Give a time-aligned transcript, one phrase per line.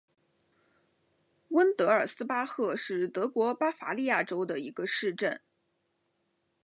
[1.49, 5.39] 温德尔斯巴赫是德国巴伐利亚州的一个市镇。